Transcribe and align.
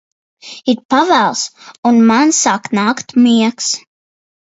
Ir 0.71 0.77
pavēls, 0.93 1.43
un 1.89 1.99
man 2.13 2.33
sāk 2.37 2.65
nākt 2.79 3.15
miegs. 3.27 3.69